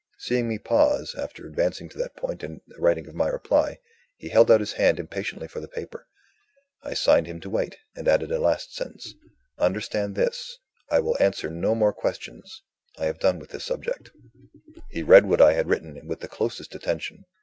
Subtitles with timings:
[0.17, 3.77] Seeing me pause, after advancing to that point in the writing of my reply,
[4.17, 6.07] he held out his hand impatiently for the paper.
[6.81, 9.13] I signed him to wait, and added a last sentence:
[9.59, 10.57] "Understand this;
[10.89, 12.63] I will answer no more questions
[12.97, 14.09] I have done with the subject."
[14.89, 17.25] He read what I had written with the closest attention.